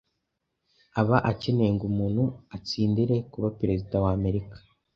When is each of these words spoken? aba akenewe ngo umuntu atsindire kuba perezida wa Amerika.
aba 1.01 1.17
akenewe 1.31 1.71
ngo 1.75 1.85
umuntu 1.91 2.23
atsindire 2.55 3.15
kuba 3.31 3.47
perezida 3.59 3.95
wa 4.03 4.11
Amerika. 4.17 4.57